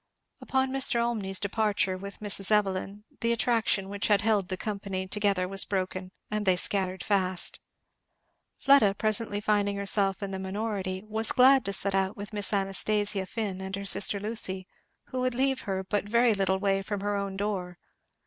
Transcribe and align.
Upon 0.41 0.71
Mr. 0.71 0.99
Olmney's 0.99 1.39
departure 1.39 1.95
with 1.95 2.21
Mrs. 2.21 2.49
Evelyn 2.49 3.03
the 3.19 3.31
attraction 3.31 3.87
which 3.87 4.07
had 4.07 4.21
held 4.21 4.47
the 4.47 4.57
company 4.57 5.05
together 5.07 5.47
was 5.47 5.63
broken, 5.63 6.11
and 6.31 6.43
they 6.43 6.55
scattered 6.55 7.03
fast. 7.03 7.61
Fleda 8.57 8.95
presently 8.95 9.39
finding 9.39 9.75
herself 9.77 10.23
in 10.23 10.31
the 10.31 10.39
minority 10.39 11.03
was 11.05 11.31
glad 11.31 11.63
to 11.65 11.71
set 11.73 11.93
out 11.93 12.17
with 12.17 12.33
Miss 12.33 12.51
Anastasia 12.51 13.27
Finn 13.27 13.61
and 13.61 13.75
her 13.75 13.85
sister 13.85 14.19
Lucy, 14.19 14.65
who 15.09 15.19
would 15.19 15.35
leave 15.35 15.61
her 15.69 15.83
but 15.83 16.09
very 16.09 16.33
little 16.33 16.57
way 16.57 16.81
from 16.81 17.01
her 17.01 17.15
own 17.15 17.37
door. 17.37 17.77